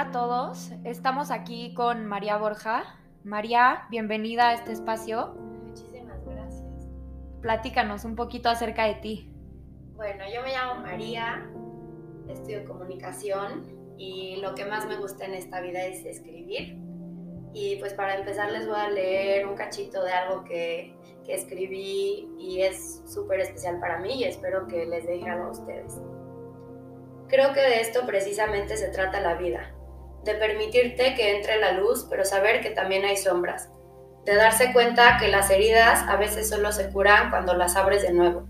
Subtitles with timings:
[0.00, 2.98] Hola a todos, estamos aquí con María Borja.
[3.22, 5.34] María, bienvenida a este espacio.
[5.66, 6.88] Muchísimas gracias.
[7.42, 9.30] Platícanos un poquito acerca de ti.
[9.96, 11.46] Bueno, yo me llamo María,
[12.28, 13.66] estudio comunicación
[13.98, 16.78] y lo que más me gusta en esta vida es escribir.
[17.52, 22.26] Y pues para empezar les voy a leer un cachito de algo que, que escribí
[22.38, 26.00] y es súper especial para mí y espero que les deje algo a ustedes.
[27.28, 29.74] Creo que de esto precisamente se trata la vida,
[30.24, 33.68] de permitirte que entre la luz, pero saber que también hay sombras,
[34.24, 38.12] de darse cuenta que las heridas a veces solo se curan cuando las abres de
[38.12, 38.46] nuevo,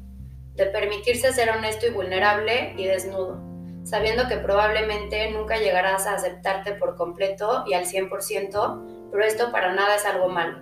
[0.54, 3.40] de permitirse ser honesto y vulnerable y desnudo,
[3.84, 9.72] sabiendo que probablemente nunca llegarás a aceptarte por completo y al 100%, pero esto para
[9.72, 10.58] nada es algo malo,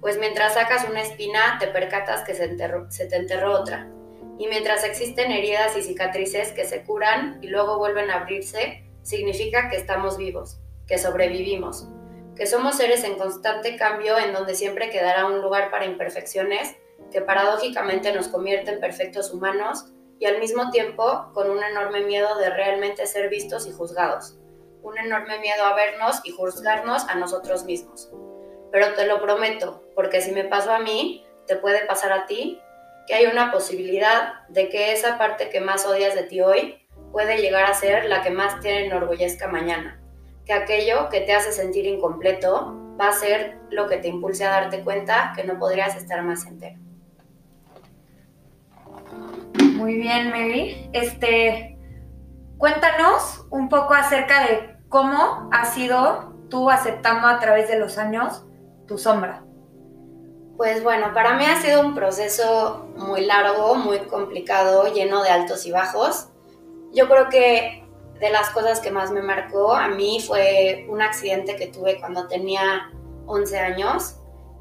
[0.00, 2.56] pues mientras sacas una espina te percatas que se,
[2.88, 3.88] se te enterró otra.
[4.38, 9.68] Y mientras existen heridas y cicatrices que se curan y luego vuelven a abrirse, significa
[9.68, 11.88] que estamos vivos, que sobrevivimos,
[12.36, 16.76] que somos seres en constante cambio en donde siempre quedará un lugar para imperfecciones
[17.10, 19.86] que paradójicamente nos convierte en perfectos humanos
[20.18, 24.38] y al mismo tiempo con un enorme miedo de realmente ser vistos y juzgados,
[24.82, 28.10] un enorme miedo a vernos y juzgarnos a nosotros mismos.
[28.70, 32.60] Pero te lo prometo, porque si me pasó a mí, te puede pasar a ti
[33.06, 36.79] que hay una posibilidad de que esa parte que más odias de ti hoy
[37.12, 40.00] puede llegar a ser la que más te enorgullezca mañana,
[40.44, 44.50] que aquello que te hace sentir incompleto va a ser lo que te impulse a
[44.50, 46.78] darte cuenta que no podrías estar más entero.
[49.74, 50.90] Muy bien, Mary.
[50.92, 51.78] Este,
[52.58, 58.44] cuéntanos un poco acerca de cómo has sido tú aceptando a través de los años
[58.86, 59.42] tu sombra.
[60.56, 65.64] Pues bueno, para mí ha sido un proceso muy largo, muy complicado, lleno de altos
[65.64, 66.29] y bajos.
[66.92, 67.84] Yo creo que
[68.20, 72.26] de las cosas que más me marcó a mí fue un accidente que tuve cuando
[72.28, 72.90] tenía
[73.26, 74.16] 11 años.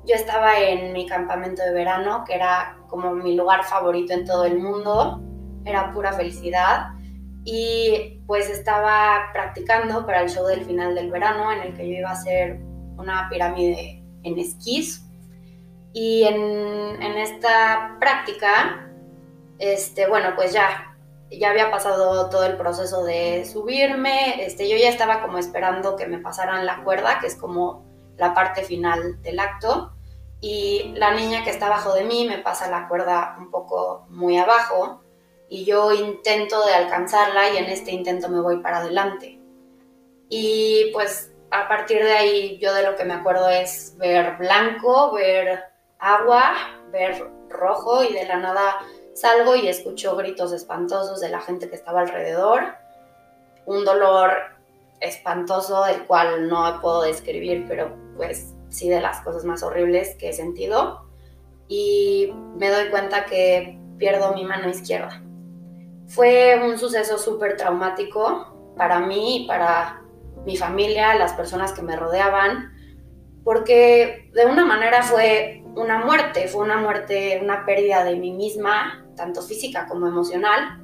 [0.05, 4.45] Yo estaba en mi campamento de verano, que era como mi lugar favorito en todo
[4.45, 5.21] el mundo,
[5.65, 6.87] era pura felicidad.
[7.43, 11.99] Y pues estaba practicando para el show del final del verano, en el que yo
[11.99, 12.59] iba a hacer
[12.97, 15.09] una pirámide en esquís
[15.93, 18.89] y en, esta práctica,
[19.57, 20.88] este, bueno, pues ya,
[21.31, 26.07] ya había pasado todo el proceso de subirme, este, yo ya estaba como esperando que
[26.07, 27.85] me pasaran la cuerda, que es como
[28.17, 29.93] la parte final del acto,
[30.41, 34.37] y la niña que está abajo de mí me pasa la cuerda un poco muy
[34.37, 35.01] abajo,
[35.49, 39.39] y yo intento de alcanzarla y en este intento me voy para adelante.
[40.29, 45.11] Y pues a partir de ahí yo de lo que me acuerdo es ver blanco,
[45.13, 45.63] ver
[45.97, 46.53] agua,
[46.91, 48.77] ver rojo y de la nada
[49.19, 52.75] salgo y escucho gritos espantosos de la gente que estaba alrededor.
[53.65, 54.31] Un dolor
[55.01, 60.29] espantoso del cual no puedo describir, pero pues sí de las cosas más horribles que
[60.29, 61.05] he sentido.
[61.67, 65.21] Y me doy cuenta que pierdo mi mano izquierda.
[66.07, 70.01] Fue un suceso súper traumático para mí y para
[70.45, 72.73] mi familia, las personas que me rodeaban,
[73.43, 79.05] porque de una manera fue una muerte, fue una muerte, una pérdida de mí misma,
[79.19, 80.81] tanto física como emocional,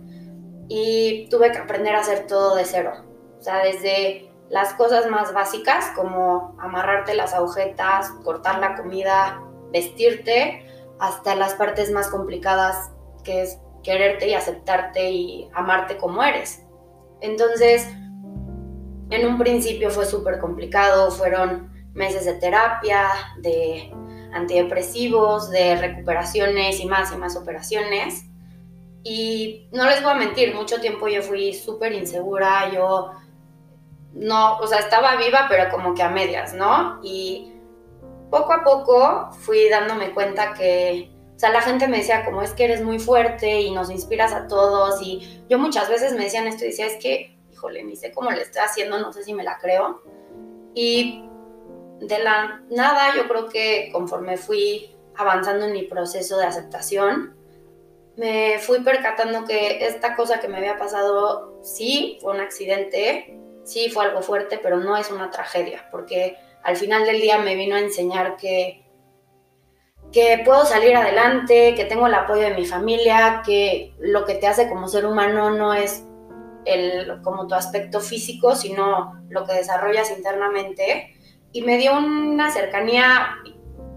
[0.67, 2.91] y tuve que aprender a hacer todo de cero.
[3.39, 9.41] O sea, desde las cosas más básicas como amarrarte las agujetas, cortar la comida,
[9.71, 10.65] vestirte,
[10.99, 12.91] hasta las partes más complicadas
[13.23, 16.63] que es quererte y aceptarte y amarte como eres.
[17.21, 17.87] Entonces,
[19.11, 23.07] en un principio fue súper complicado, fueron meses de terapia,
[23.41, 23.93] de
[24.35, 28.25] antidepresivos, de recuperaciones y más y más operaciones.
[29.03, 33.11] Y no les voy a mentir, mucho tiempo yo fui súper insegura, yo
[34.13, 36.99] no, o sea, estaba viva, pero como que a medias, ¿no?
[37.03, 37.53] Y
[38.29, 42.51] poco a poco fui dándome cuenta que, o sea, la gente me decía como es
[42.53, 46.47] que eres muy fuerte y nos inspiras a todos y yo muchas veces me decían
[46.47, 49.33] esto y decía, es que, híjole, ni sé cómo le estoy haciendo, no sé si
[49.33, 50.01] me la creo.
[50.73, 51.23] Y
[51.99, 57.35] de la nada, yo creo que conforme fui avanzando en mi proceso de aceptación,
[58.17, 63.89] me fui percatando que esta cosa que me había pasado sí fue un accidente, sí
[63.89, 67.75] fue algo fuerte, pero no es una tragedia, porque al final del día me vino
[67.75, 68.85] a enseñar que,
[70.11, 74.47] que puedo salir adelante, que tengo el apoyo de mi familia, que lo que te
[74.47, 76.05] hace como ser humano no es
[76.65, 81.14] el, como tu aspecto físico, sino lo que desarrollas internamente
[81.55, 83.37] y me dio una cercanía,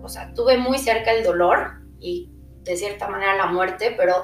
[0.01, 2.31] o sea, tuve muy cerca el dolor y
[2.63, 4.15] de cierta manera la muerte, pero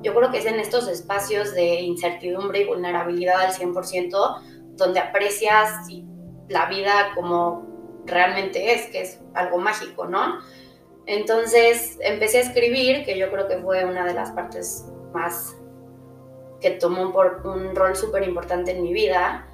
[0.00, 5.88] yo creo que es en estos espacios de incertidumbre y vulnerabilidad al 100% donde aprecias
[6.48, 7.66] la vida como
[8.06, 10.38] realmente es, que es algo mágico, ¿no?
[11.06, 15.56] Entonces empecé a escribir, que yo creo que fue una de las partes más
[16.60, 19.48] que tomó un, un rol súper importante en mi vida.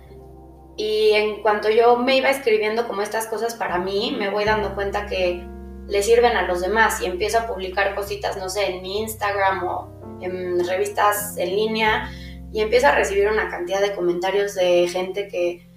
[0.82, 4.74] Y en cuanto yo me iba escribiendo como estas cosas para mí, me voy dando
[4.74, 5.46] cuenta que
[5.86, 9.62] le sirven a los demás y empiezo a publicar cositas, no sé, en mi Instagram
[9.62, 9.92] o
[10.22, 12.10] en revistas en línea
[12.50, 15.68] y empiezo a recibir una cantidad de comentarios de gente que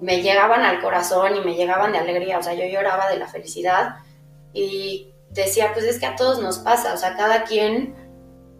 [0.00, 3.26] me llegaban al corazón y me llegaban de alegría, o sea, yo lloraba de la
[3.26, 3.96] felicidad
[4.54, 7.94] y decía, pues es que a todos nos pasa, o sea, cada quien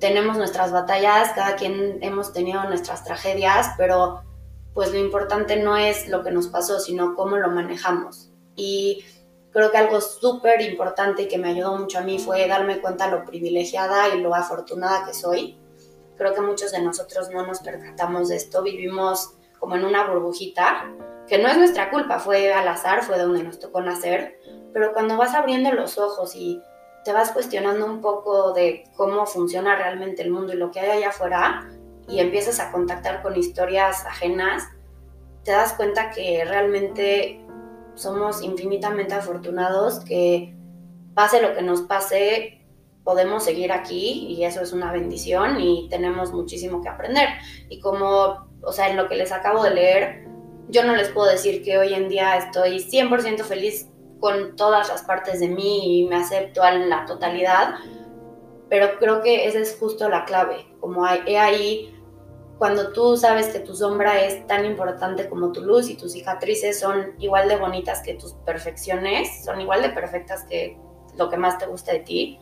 [0.01, 4.28] tenemos nuestras batallas, cada quien hemos tenido nuestras tragedias, pero
[4.79, 8.31] pues lo importante no es lo que nos pasó, sino cómo lo manejamos.
[8.55, 9.05] Y
[9.51, 13.11] creo que algo súper importante y que me ayudó mucho a mí fue darme cuenta
[13.11, 15.59] lo privilegiada y lo afortunada que soy.
[16.17, 20.95] Creo que muchos de nosotros no nos percatamos de esto, vivimos como en una burbujita,
[21.27, 24.39] que no es nuestra culpa, fue al azar, fue donde nos tocó nacer,
[24.73, 26.63] pero cuando vas abriendo los ojos y
[27.05, 30.91] te vas cuestionando un poco de cómo funciona realmente el mundo y lo que hay
[30.91, 31.69] allá afuera
[32.09, 34.65] y empiezas a contactar con historias ajenas,
[35.45, 37.45] te das cuenta que realmente
[37.95, 40.55] somos infinitamente afortunados, que
[41.15, 42.65] pase lo que nos pase,
[43.05, 47.29] podemos seguir aquí y eso es una bendición y tenemos muchísimo que aprender.
[47.69, 50.29] Y como, o sea, en lo que les acabo de leer,
[50.69, 53.89] yo no les puedo decir que hoy en día estoy 100% feliz
[54.21, 57.77] con todas las partes de mí y me acepto en la totalidad,
[58.69, 61.98] pero creo que esa es justo la clave, como hay, ahí
[62.59, 66.81] cuando tú sabes que tu sombra es tan importante como tu luz y tus cicatrices
[66.81, 70.77] son igual de bonitas que tus perfecciones, son igual de perfectas que
[71.17, 72.41] lo que más te gusta de ti,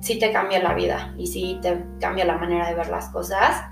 [0.00, 3.64] sí te cambia la vida y sí te cambia la manera de ver las cosas.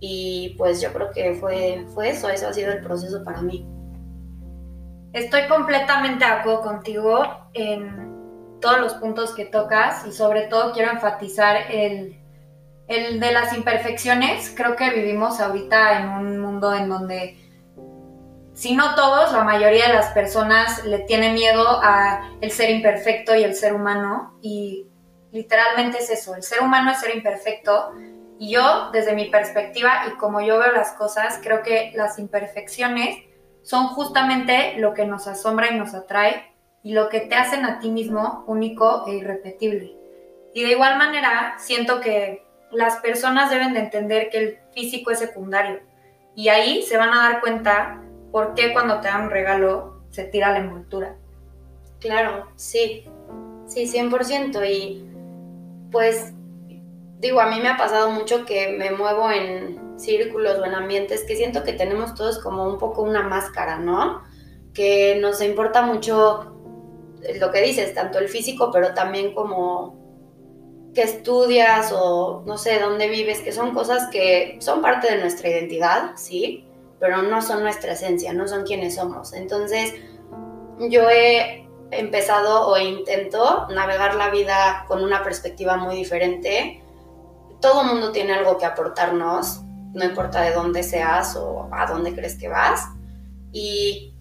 [0.00, 3.66] Y pues yo creo que fue, fue eso, eso ha sido el proceso para mí.
[5.12, 7.22] Estoy completamente de acuerdo contigo
[7.52, 12.21] en todos los puntos que tocas y sobre todo quiero enfatizar el,
[12.88, 14.52] el de las imperfecciones.
[14.56, 17.38] Creo que vivimos ahorita en un mundo en donde,
[18.52, 23.34] si no todos, la mayoría de las personas le tiene miedo a el ser imperfecto
[23.34, 24.88] y el ser humano y
[25.32, 27.92] literalmente es eso, el ser humano es ser imperfecto
[28.38, 33.16] y yo, desde mi perspectiva y como yo veo las cosas, creo que las imperfecciones
[33.62, 36.52] son justamente lo que nos asombra y nos atrae
[36.82, 39.94] y lo que te hacen a ti mismo único e irrepetible.
[40.54, 45.18] Y de igual manera, siento que las personas deben de entender que el físico es
[45.18, 45.80] secundario
[46.34, 50.24] y ahí se van a dar cuenta por qué cuando te dan un regalo se
[50.24, 51.16] tira la envoltura.
[52.00, 53.04] Claro, sí,
[53.66, 54.64] sí, 100%.
[54.68, 55.08] Y
[55.90, 56.32] pues
[57.18, 61.24] digo, a mí me ha pasado mucho que me muevo en círculos o en ambientes
[61.24, 64.22] que siento que tenemos todos como un poco una máscara, ¿no?
[64.74, 66.56] Que nos importa mucho
[67.38, 70.01] lo que dices, tanto el físico, pero también como
[70.94, 75.48] que estudias o no sé dónde vives, que son cosas que son parte de nuestra
[75.48, 76.66] identidad, sí,
[77.00, 79.32] pero no son nuestra esencia, no son quienes somos.
[79.32, 79.94] Entonces,
[80.78, 86.82] yo he empezado o intento navegar la vida con una perspectiva muy diferente.
[87.60, 89.62] Todo mundo tiene algo que aportarnos,
[89.92, 92.88] no importa de dónde seas o a dónde crees que vas.
[93.52, 94.14] Y,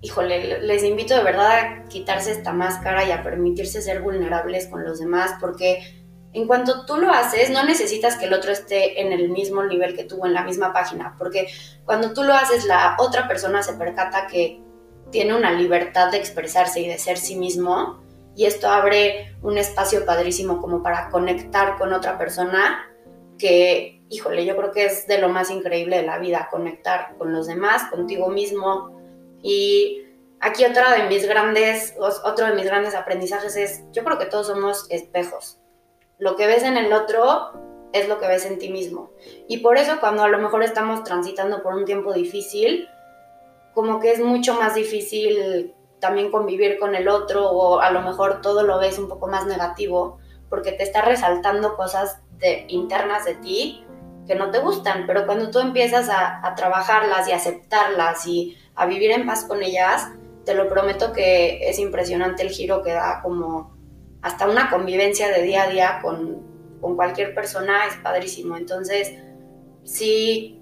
[0.00, 4.84] híjole, les invito de verdad a quitarse esta máscara y a permitirse ser vulnerables con
[4.84, 6.01] los demás, porque
[6.32, 9.94] en cuanto tú lo haces, no necesitas que el otro esté en el mismo nivel
[9.94, 11.46] que tú, en la misma página, porque
[11.84, 14.60] cuando tú lo haces, la otra persona se percata que
[15.10, 18.00] tiene una libertad de expresarse y de ser sí mismo,
[18.34, 22.88] y esto abre un espacio padrísimo como para conectar con otra persona
[23.38, 27.32] que híjole, yo creo que es de lo más increíble de la vida, conectar con
[27.32, 29.00] los demás, contigo mismo.
[29.42, 30.02] Y
[30.38, 34.48] aquí otra de mis grandes, otro de mis grandes aprendizajes es, yo creo que todos
[34.48, 35.61] somos espejos.
[36.22, 37.50] Lo que ves en el otro
[37.92, 39.10] es lo que ves en ti mismo.
[39.48, 42.88] Y por eso cuando a lo mejor estamos transitando por un tiempo difícil,
[43.74, 48.40] como que es mucho más difícil también convivir con el otro o a lo mejor
[48.40, 53.34] todo lo ves un poco más negativo porque te está resaltando cosas de, internas de
[53.34, 53.84] ti
[54.24, 59.10] que no te gustan, pero cuando tú empiezas a, trabajarlas y aceptarlas y a vivir
[59.10, 60.08] en paz con ellas,
[60.44, 63.71] te lo prometo que es impresionante el giro que da como
[64.22, 66.42] hasta una convivencia de día a día con,
[66.80, 68.56] con cualquier persona es padrísimo.
[68.56, 69.12] Entonces,
[69.84, 70.60] sí,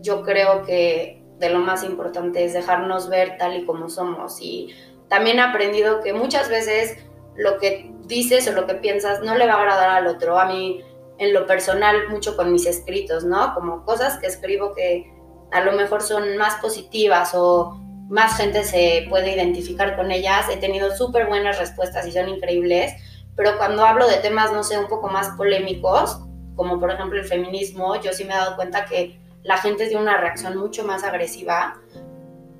[0.00, 4.40] yo creo que de lo más importante es dejarnos ver tal y como somos.
[4.40, 4.74] Y
[5.08, 6.98] también he aprendido que muchas veces
[7.36, 10.38] lo que dices o lo que piensas no le va a agradar al otro.
[10.38, 10.82] A mí
[11.18, 13.54] en lo personal mucho con mis escritos, ¿no?
[13.54, 15.12] Como cosas que escribo que
[15.50, 20.46] a lo mejor son más positivas o más gente se puede identificar con ellas.
[20.50, 22.94] He tenido súper buenas respuestas y son increíbles,
[23.36, 26.20] pero cuando hablo de temas, no sé, un poco más polémicos,
[26.56, 30.02] como por ejemplo el feminismo, yo sí me he dado cuenta que la gente tiene
[30.02, 31.80] una reacción mucho más agresiva.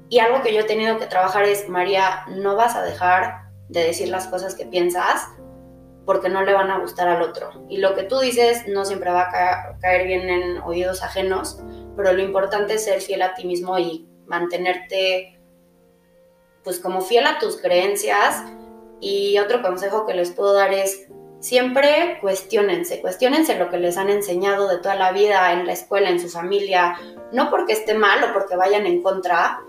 [0.09, 3.83] Y algo que yo he tenido que trabajar es, María, no vas a dejar de
[3.83, 5.28] decir las cosas que piensas
[6.07, 7.67] porque no le van a gustar al otro.
[7.69, 11.61] Y lo que tú dices no siempre va a caer bien en oídos ajenos,
[11.97, 15.38] pero lo importante es ser fiel a ti mismo y mantenerte
[16.69, 18.45] pues como fiel a tus creencias.
[19.01, 21.09] Y otro consejo que les puedo dar es
[21.41, 26.11] siempre cuestionense, cuestionense lo que les han enseñado de toda la vida en la escuela,
[26.11, 26.99] en su familia,
[27.33, 29.63] no porque esté mal o porque vayan en contra,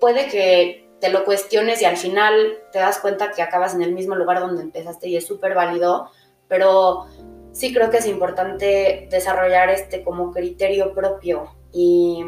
[0.00, 3.92] puede que te lo cuestiones y al final te das cuenta que acabas en el
[3.92, 6.08] mismo lugar donde empezaste y es súper válido,
[6.48, 7.04] pero
[7.52, 12.24] sí creo que es importante desarrollar este como criterio propio y,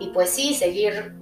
[0.00, 1.14] y pues sí, seguir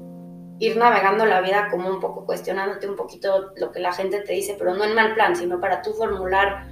[0.58, 4.32] ir navegando la vida como un poco cuestionándote un poquito lo que la gente te
[4.32, 6.66] dice, pero no en mal plan, sino para tú formular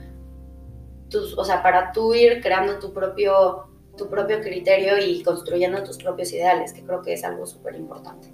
[1.10, 5.98] tus, o sea, para tú ir creando tu propio, tu propio criterio y construyendo tus
[5.98, 8.32] propios ideales, que creo que es algo súper importante.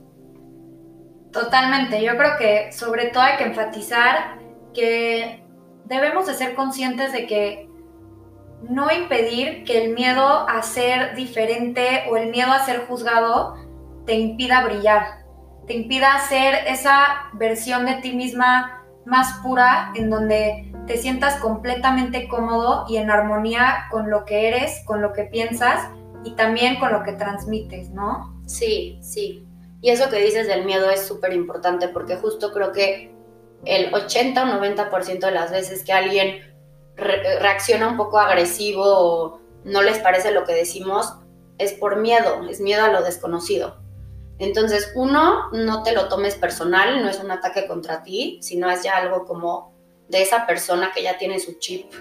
[1.32, 4.38] Totalmente, yo creo que sobre todo hay que enfatizar
[4.72, 5.44] que
[5.84, 7.68] debemos de ser conscientes de que
[8.68, 13.54] no impedir que el miedo a ser diferente o el miedo a ser juzgado
[14.06, 15.19] te impida brillar
[15.66, 22.28] te impida ser esa versión de ti misma más pura, en donde te sientas completamente
[22.28, 25.88] cómodo y en armonía con lo que eres, con lo que piensas
[26.24, 28.40] y también con lo que transmites, ¿no?
[28.46, 29.46] Sí, sí.
[29.80, 33.14] Y eso que dices del miedo es súper importante porque justo creo que
[33.64, 36.40] el 80 o 90% de las veces que alguien
[36.96, 41.14] reacciona un poco agresivo o no les parece lo que decimos
[41.58, 43.78] es por miedo, es miedo a lo desconocido.
[44.40, 48.82] Entonces, uno, no te lo tomes personal, no es un ataque contra ti, sino es
[48.82, 49.74] ya algo como
[50.08, 51.92] de esa persona que ya tiene su chip.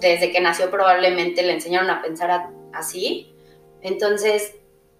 [0.00, 3.32] Desde que nació probablemente le enseñaron a pensar así.
[3.80, 4.56] Entonces,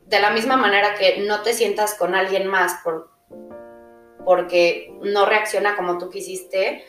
[0.07, 3.11] de la misma manera que no te sientas con alguien más por,
[4.25, 6.85] porque no reacciona como tú quisiste,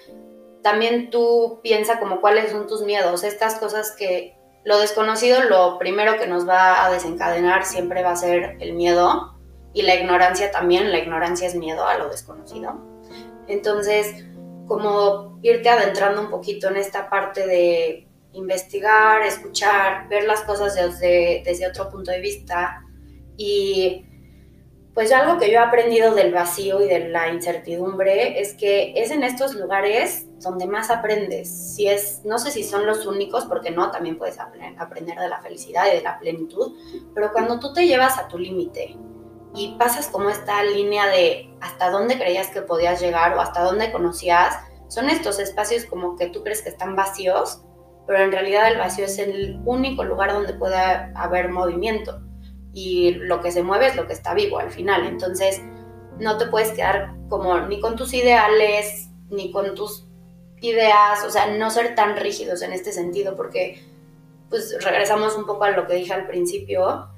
[0.61, 6.19] también tú piensa como cuáles son tus miedos, estas cosas que lo desconocido, lo primero
[6.19, 9.36] que nos va a desencadenar siempre va a ser el miedo
[9.77, 12.81] y la ignorancia también, la ignorancia es miedo a lo desconocido.
[13.47, 14.25] Entonces,
[14.65, 21.43] como irte adentrando un poquito en esta parte de investigar, escuchar, ver las cosas desde,
[21.45, 22.83] desde otro punto de vista
[23.37, 24.03] y
[24.95, 29.11] pues algo que yo he aprendido del vacío y de la incertidumbre es que es
[29.11, 31.75] en estos lugares donde más aprendes.
[31.75, 35.39] Si es, no sé si son los únicos, porque no, también puedes aprender de la
[35.39, 36.73] felicidad y de la plenitud,
[37.13, 38.97] pero cuando tú te llevas a tu límite
[39.57, 43.91] y pasas como esta línea de hasta dónde creías que podías llegar o hasta dónde
[43.91, 44.55] conocías,
[44.87, 47.63] son estos espacios como que tú crees que están vacíos,
[48.05, 50.77] pero en realidad el vacío es el único lugar donde puede
[51.15, 52.21] haber movimiento
[52.71, 55.07] y lo que se mueve es lo que está vivo al final.
[55.07, 55.59] Entonces,
[56.19, 60.07] no te puedes quedar como ni con tus ideales, ni con tus
[60.61, 63.83] ideas, o sea, no ser tan rígidos en este sentido, porque
[64.49, 67.09] pues regresamos un poco a lo que dije al principio,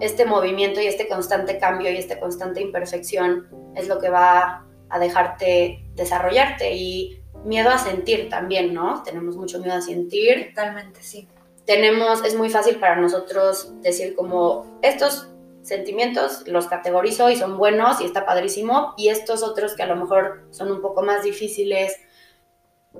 [0.00, 4.98] este movimiento y este constante cambio y esta constante imperfección es lo que va a
[4.98, 9.02] dejarte desarrollarte y miedo a sentir también, ¿no?
[9.02, 10.48] Tenemos mucho miedo a sentir.
[10.50, 11.28] Totalmente, sí.
[11.64, 15.28] Tenemos, es muy fácil para nosotros decir como estos
[15.62, 19.96] sentimientos los categorizo y son buenos y está padrísimo y estos otros que a lo
[19.96, 21.96] mejor son un poco más difíciles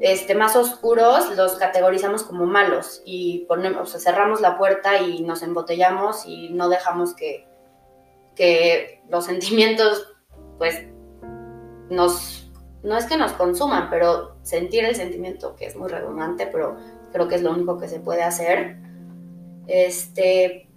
[0.00, 3.46] este, más oscuros los categorizamos como malos y
[3.86, 7.48] cerramos la puerta y nos embotellamos y no dejamos que,
[9.08, 10.14] los sentimientos,
[10.58, 10.86] pues,
[11.90, 12.50] nos,
[12.82, 16.76] no es que nos consuman, pero sentir el sentimiento, que es muy redundante, pero
[17.12, 18.76] creo que es lo único que se puede hacer.
[19.66, 20.68] Este,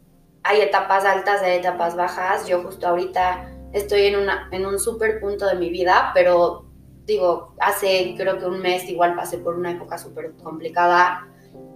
[0.44, 2.48] hay etapas altas, hay etapas bajas.
[2.48, 6.67] Yo justo ahorita estoy en, un súper punto de mi vida, pero
[7.08, 11.26] digo, hace creo que un mes igual pasé por una época súper complicada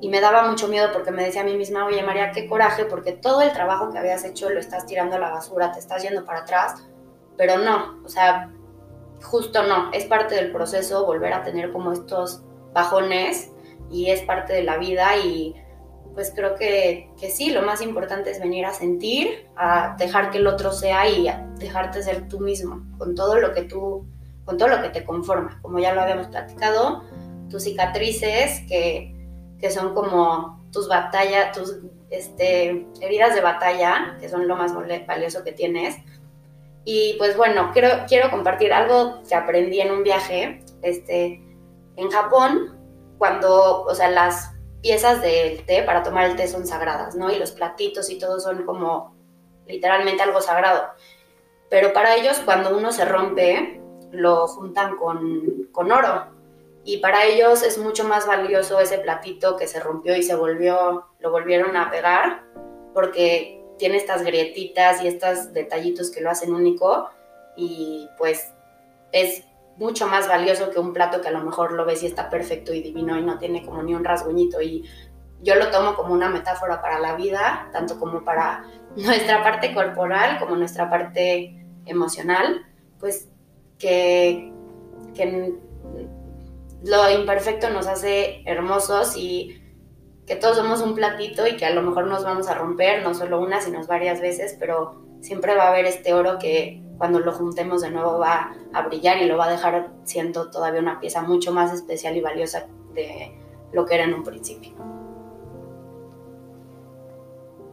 [0.01, 2.85] y me daba mucho miedo porque me decía a mí misma, oye María, qué coraje,
[2.85, 6.03] porque todo el trabajo que habías hecho lo estás tirando a la basura, te estás
[6.03, 6.83] yendo para atrás,
[7.37, 8.51] pero no, o sea,
[9.23, 13.51] justo no, es parte del proceso volver a tener como estos bajones
[13.89, 15.55] y es parte de la vida y
[16.13, 20.39] pues creo que, que sí, lo más importante es venir a sentir, a dejar que
[20.39, 24.05] el otro sea y dejarte ser tú mismo, con todo lo que tú
[24.45, 25.59] con todo lo que te conforma.
[25.61, 27.03] Como ya lo habíamos platicado,
[27.49, 29.15] tus cicatrices, que,
[29.59, 31.77] que son como tus batallas, tus
[32.09, 34.73] este, heridas de batalla, que son lo más
[35.07, 35.97] valioso que tienes.
[36.83, 40.63] Y pues bueno, quiero, quiero compartir algo que aprendí en un viaje.
[40.81, 41.41] Este,
[41.95, 42.77] en Japón,
[43.17, 47.31] cuando, o sea, las piezas del té para tomar el té son sagradas, ¿no?
[47.31, 49.15] Y los platitos y todo son como
[49.67, 50.89] literalmente algo sagrado.
[51.69, 53.80] Pero para ellos, cuando uno se rompe,
[54.11, 56.27] lo juntan con, con oro.
[56.83, 61.05] Y para ellos es mucho más valioso ese platito que se rompió y se volvió,
[61.19, 62.43] lo volvieron a pegar,
[62.93, 67.09] porque tiene estas grietitas y estos detallitos que lo hacen único
[67.55, 68.53] y pues
[69.11, 69.43] es
[69.77, 72.73] mucho más valioso que un plato que a lo mejor lo ves y está perfecto
[72.73, 74.61] y divino y no tiene como ni un rasguñito.
[74.61, 74.87] Y
[75.41, 78.63] yo lo tomo como una metáfora para la vida, tanto como para
[78.95, 82.65] nuestra parte corporal como nuestra parte emocional,
[82.99, 83.29] pues
[83.81, 84.53] que,
[85.15, 85.55] que
[86.83, 89.61] lo imperfecto nos hace hermosos y
[90.27, 93.13] que todos somos un platito y que a lo mejor nos vamos a romper, no
[93.13, 97.31] solo una, sino varias veces, pero siempre va a haber este oro que cuando lo
[97.31, 101.21] juntemos de nuevo va a brillar y lo va a dejar siendo todavía una pieza
[101.23, 103.35] mucho más especial y valiosa de
[103.73, 104.71] lo que era en un principio.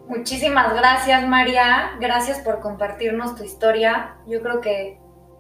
[0.09, 4.17] Muchísimas gracias María, gracias por compartirnos tu historia.
[4.27, 4.99] Yo creo que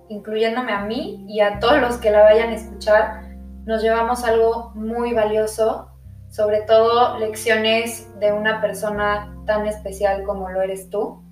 [0.08, 3.22] incluyéndome a mí y a todos los que la vayan a escuchar,
[3.64, 5.90] nos llevamos algo muy valioso,
[6.30, 11.22] sobre todo lecciones de una persona tan especial como lo eres tú.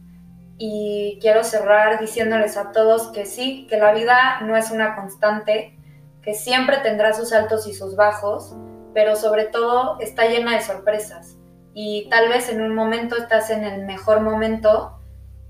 [0.59, 5.78] Y quiero cerrar diciéndoles a todos que sí, que la vida no es una constante,
[6.23, 8.56] que siempre tendrá sus altos y sus bajos,
[8.95, 11.37] pero sobre todo está llena de sorpresas.
[11.75, 14.99] Y tal vez en un momento estás en el mejor momento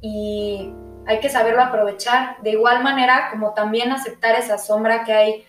[0.01, 0.73] y
[1.07, 2.37] hay que saberlo aprovechar.
[2.43, 5.47] De igual manera como también aceptar esa sombra que hay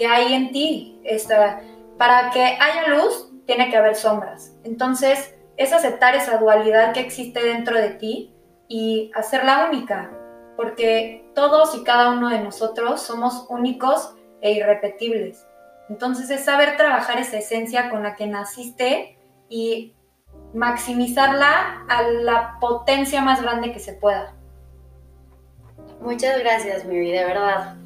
[0.00, 0.98] que hay en ti.
[1.04, 1.60] Esta,
[1.98, 4.56] para que haya luz, tiene que haber sombras.
[4.64, 8.34] Entonces, es aceptar esa dualidad que existe dentro de ti
[8.66, 10.10] y hacerla única,
[10.56, 15.46] porque todos y cada uno de nosotros somos únicos e irrepetibles.
[15.90, 19.18] Entonces es saber trabajar esa esencia con la que naciste
[19.50, 19.94] y
[20.54, 24.34] maximizarla a la potencia más grande que se pueda.
[26.00, 27.79] Muchas gracias, Miri, de verdad